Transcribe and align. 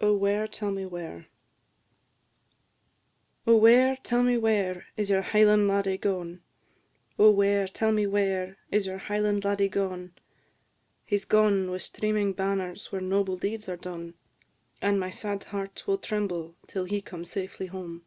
OH, 0.00 0.14
WHERE, 0.16 0.46
TELL 0.48 0.70
ME 0.70 0.86
WHERE? 0.86 1.26
"Oh, 3.46 3.56
where, 3.56 3.94
tell 3.96 4.22
me 4.22 4.38
where, 4.38 4.86
is 4.96 5.10
your 5.10 5.20
Highland 5.20 5.68
laddie 5.68 5.98
gone? 5.98 6.40
Oh, 7.18 7.30
where, 7.30 7.68
tell 7.68 7.92
me 7.92 8.06
where, 8.06 8.56
is 8.70 8.86
your 8.86 8.96
Highland 8.96 9.44
laddie 9.44 9.68
gone?" 9.68 10.14
"He 11.04 11.18
's 11.18 11.26
gone, 11.26 11.70
with 11.70 11.82
streaming 11.82 12.32
banners, 12.32 12.90
where 12.90 13.02
noble 13.02 13.36
deeds 13.36 13.68
are 13.68 13.76
done, 13.76 14.14
And 14.80 14.98
my 14.98 15.10
sad 15.10 15.44
heart 15.44 15.86
will 15.86 15.98
tremble 15.98 16.54
till 16.66 16.84
he 16.86 17.02
come 17.02 17.26
safely 17.26 17.66
home. 17.66 18.06